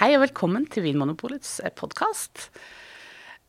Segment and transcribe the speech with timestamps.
[0.00, 2.48] Hei og velkommen til Vinmonopolets podkast.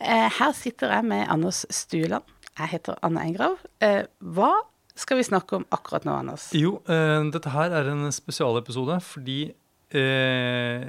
[0.00, 2.24] Her sitter jeg med Anders Stueland.
[2.58, 3.58] Jeg heter Anne Engrav.
[3.84, 4.50] Eh, Hva
[4.98, 6.48] skal vi snakke om akkurat nå, Anders?
[6.56, 9.40] Jo, eh, dette her er en spesialepisode fordi
[9.92, 10.88] eh,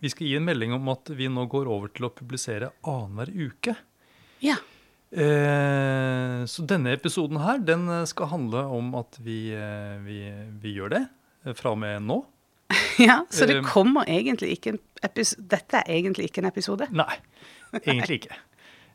[0.00, 3.30] vi- skal gi en melding om at vi nå går over til å publisere annenhver
[3.46, 3.76] uke.
[4.42, 4.56] Ja.
[5.12, 10.18] Eh, så denne episoden her, den eh, skal handle om at vi, eh, vi,
[10.60, 11.04] vi gjør det
[11.46, 12.22] eh, fra og med nå.
[13.08, 16.88] ja så det Um, kommer egentlig ikke en episode Dette er egentlig ikke en episode.
[16.94, 17.16] Nei,
[17.84, 18.38] egentlig ikke.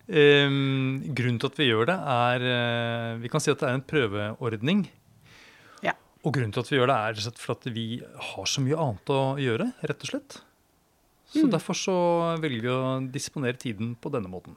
[0.09, 3.78] Um, grunnen til at vi gjør det, er uh, Vi kan si at det er
[3.78, 4.88] en prøveordning.
[5.86, 5.94] Ja.
[6.26, 9.14] Og grunnen til at vi gjør det, er for at vi har så mye annet
[9.14, 10.40] å gjøre, rett og slett.
[11.30, 11.52] Så Mm.
[11.54, 11.95] derfor så
[12.42, 14.56] velger vi å disponere tiden på denne måten.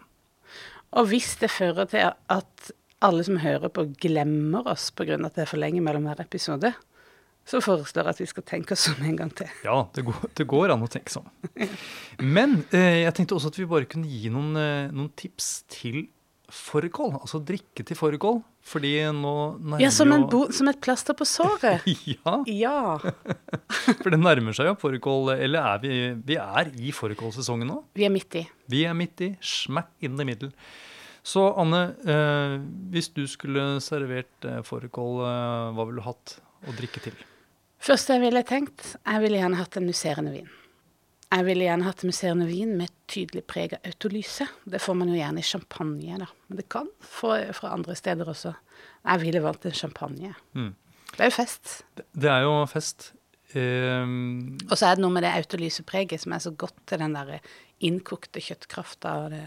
[0.97, 2.71] Og hvis det fører til at
[3.03, 5.19] alle som hører på, glemmer oss pga.
[5.21, 6.73] at det er for lenge mellom hver episode,
[7.49, 9.51] så foreslår jeg at vi skal tenke oss om en gang til.
[9.67, 11.27] Ja, det går, det går an å tenke sånn.
[12.23, 16.05] Men eh, jeg tenkte også at vi bare kunne gi noen, eh, noen tips til
[16.53, 17.15] fårikål.
[17.23, 18.43] Altså drikke til fårikål.
[18.63, 21.83] Fordi nå nærmer Ja, som, en jo som et plaster på såret.
[22.13, 22.99] Ja, Ja.
[23.01, 25.97] for det nærmer seg jo fårikål Eller er vi,
[26.29, 27.81] vi er i fårikålsesongen nå.
[27.99, 28.45] Vi er midt i.
[28.71, 29.33] Vi er midt i.
[29.43, 30.53] Smack in the middle.
[31.27, 32.55] Så Anne, eh,
[32.95, 37.15] hvis du skulle servert eh, fårikål, eh, hva ville du hatt å drikke til?
[37.83, 40.51] Første jeg ville tenkt, jeg ville gjerne hatt en musserende vin.
[41.33, 44.47] Jeg ville gjerne hatt musserende vin med tydelig preg av autolyse.
[44.69, 46.29] Det får man jo gjerne i champagne, da.
[46.47, 48.53] Men det kan få fra andre steder også.
[49.09, 50.35] Jeg ville valgt en champagne.
[50.53, 50.75] Mm.
[51.13, 51.73] Det er jo fest.
[51.97, 53.09] Det, det er jo fest.
[53.57, 54.05] Eh,
[54.69, 57.41] Og så er det noe med det autolysepreget som er så godt til den der
[57.83, 59.43] innkokte kjøttkrafta og det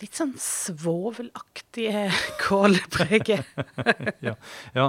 [0.00, 2.06] litt sånn svovelaktige
[2.44, 3.44] kålpreget.
[4.26, 4.36] ja.
[4.76, 4.86] ja.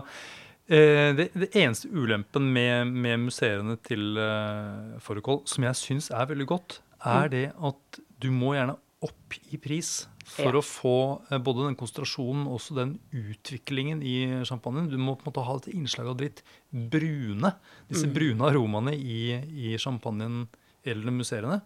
[0.71, 6.29] Eh, det, det eneste ulempen med, med museene til uh, fårikål, som jeg syns er
[6.29, 10.59] veldig godt, er det at du må gjerne opp i pris for Ja.
[10.59, 10.93] å få
[11.27, 14.15] uh, både den konsentrasjonen og også den utviklingen i
[14.47, 14.87] champagnen.
[14.87, 16.39] Du må på en måte ha et innslag av litt
[16.71, 17.51] brune,
[17.89, 19.23] disse brune aromaene i,
[19.65, 20.45] i champagnen
[20.87, 21.57] eller museene.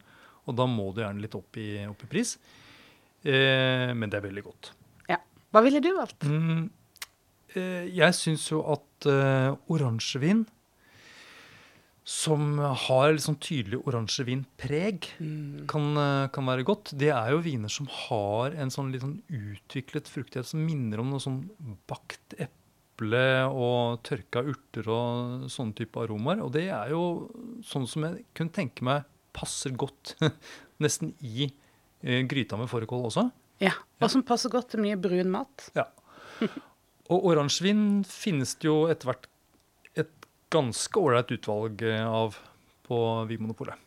[0.50, 2.38] Og da må du gjerne litt opp i, opp i pris.
[3.26, 4.72] Uh, men det er veldig godt.
[5.12, 5.20] Ja.
[5.54, 6.26] Hva ville du valgt?
[6.26, 6.66] Mm,
[7.56, 10.46] jeg syns jo at eh, oransjevin,
[12.06, 15.08] som har sånn tydelig oransjevinpreg,
[15.72, 16.94] kan, eh, kan være godt.
[16.94, 21.10] Det er jo viner som har en sånn litt sånn utviklet fruktighet som minner om
[21.10, 21.42] noe sånn
[21.90, 26.44] bakt eple og tørka urter og sånne type aromaer.
[26.46, 27.32] Og det er jo
[27.66, 30.14] sånn som jeg kunne tenke meg passer godt
[30.84, 33.26] nesten i eh, gryta med fårikål også.
[33.64, 33.74] Ja.
[34.04, 35.72] Og som passer godt til mye brun mat.
[35.74, 35.90] Ja.
[37.14, 39.28] Og oransjevin finnes det jo etter hvert
[39.96, 40.12] et
[40.54, 42.38] ganske ålreit utvalg eh, av
[42.86, 43.00] på
[43.30, 43.82] Vinmonopolet.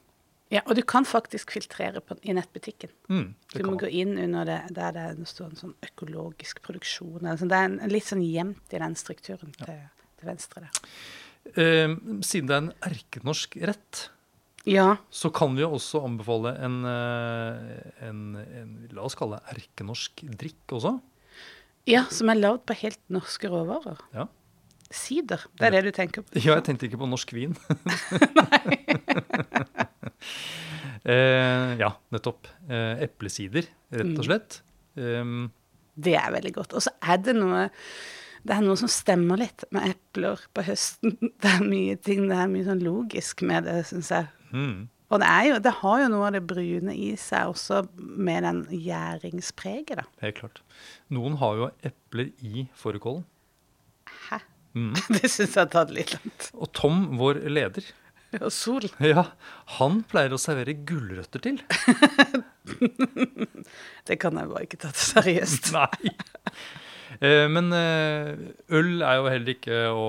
[0.49, 2.91] Ja, og du kan faktisk filtrere på, i nettbutikken.
[3.13, 7.27] Mm, Du må gå inn under det der det står en sånn økologisk produksjon.
[7.37, 7.51] sånn.
[7.53, 9.83] Det er en, litt sånn gjemt i den strukturen til,
[10.17, 10.95] til venstre der.
[11.53, 11.93] Eh,
[12.25, 14.09] siden det er en erkenorsk rett,
[14.69, 14.97] Ja.
[15.11, 20.25] så kan vi jo også anbefale en, eh, en, en la oss kalle det erkenorsk
[20.33, 20.97] drikk også.
[21.89, 24.01] Ja, som er lagd på helt norske råvarer.
[24.15, 24.29] Ja.
[24.89, 26.39] Sider, det er det du tenker på?
[26.41, 27.53] Ja, jeg tenkte ikke på norsk vin.
[31.05, 32.49] eh, ja, nettopp.
[32.69, 34.61] Eh, eplesider, rett og slett.
[34.99, 35.49] Um,
[35.99, 36.75] Det er veldig godt.
[36.79, 37.69] Og så er det noe
[38.47, 41.17] det er noe som stemmer litt med epler på høsten.
[41.43, 44.29] Det er mye ting, det er mye sånn logisk med det, syns jeg.
[44.55, 47.79] mm, Og det, er jo, det har jo noe av det brune i seg også,
[47.97, 50.05] med den gjæringspreget, da.
[50.21, 50.61] helt klart.
[51.17, 53.25] Noen har jo epler i fårikålen.
[54.29, 54.43] Hæ?
[54.77, 54.93] Mm.
[55.17, 56.51] Det syns jeg har tatt litt langt.
[56.61, 57.87] Og Tom, vår leder,
[58.43, 58.85] Og sol.
[59.01, 59.25] ja,
[59.79, 61.57] han pleier å servere gulrøtter til.
[64.09, 65.71] Det kan jeg bare ikke ta til seriøst.
[65.77, 66.13] Nei.
[67.25, 68.37] Eh, Men eh,
[68.77, 70.05] øl er jo heller ikke å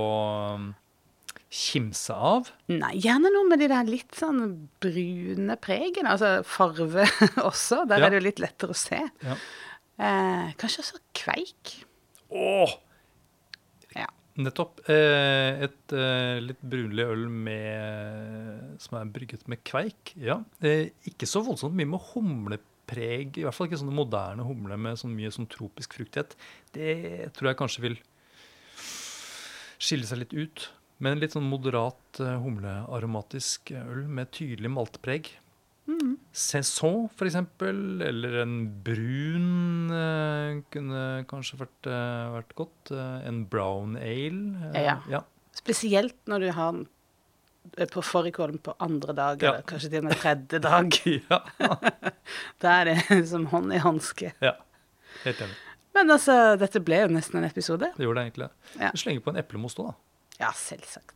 [1.50, 2.52] kimse av.
[2.70, 6.12] Nei, gjerne noe med de der litt sånn brune pregene.
[6.14, 7.08] Altså farve
[7.50, 7.88] også.
[7.90, 8.06] Der Ja.
[8.06, 9.00] er det jo litt lettere å se.
[9.26, 9.36] Ja.
[10.00, 11.74] Eh, kanskje også kveik.
[12.32, 12.76] Åh,
[13.98, 14.06] Ja.
[14.38, 14.80] nettopp.
[14.88, 20.14] Eh, Et eh, litt brunlig øl med, som er brygget med kveik.
[20.16, 20.44] Ja.
[20.62, 23.38] Eh, Ikke så voldsomt mye med humlepreg.
[23.38, 26.38] I hvert fall ikke sånne moderne humle med sånn mye sånn tropisk fruktighet.
[26.72, 27.98] Det tror jeg kanskje vil
[29.80, 30.70] skille seg litt ut.
[31.00, 35.30] Men litt sånn moderat eh, humlearomatisk øl med tydelig maltpreg.
[36.36, 38.56] Saison, for eksempel, eller en
[38.86, 42.92] brun eh, kunne kanskje vært, eh, vært godt.
[42.94, 44.72] Eh, en brown ale.
[44.76, 44.98] eh, Ja.
[45.10, 45.24] ja.
[45.58, 46.88] Spesielt når du har den
[47.90, 49.50] på fårikålen på andre dag, Ja.
[49.54, 51.00] eller kanskje til og med tredje dag.
[51.30, 51.40] ja.
[52.62, 54.34] Da er det som hånd i hanske.
[54.42, 54.54] ja.
[55.24, 55.56] Helt enig.
[55.96, 57.90] Men altså, dette ble jo nesten en episode.
[57.98, 58.50] Det gjorde det egentlig.
[58.80, 58.92] Ja.
[58.96, 59.96] Slenge på en eplemost òg, da.
[60.40, 61.16] Ja, selvsagt.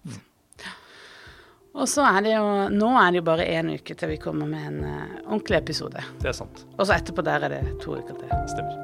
[1.74, 4.46] Og så er det jo Nå er det jo bare én uke til vi kommer
[4.50, 4.92] med en uh,
[5.26, 6.04] ordentlig episode.
[6.22, 6.66] Det er sant.
[6.78, 8.30] Og så etterpå der er det to uker til.
[8.52, 8.76] Stemmer.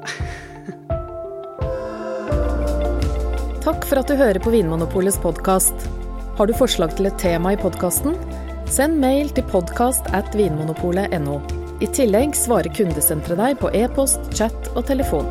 [3.66, 5.76] Takk for at du hører på Vinmonopolets podkast.
[6.40, 8.16] Har du forslag til et tema i podkasten?
[8.70, 11.36] Send mail til podkast at vinmonopolet.no.
[11.80, 15.28] I tillegg svarer kundesenteret deg på e-post, chat og telefon.